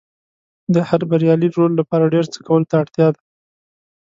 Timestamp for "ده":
3.15-3.21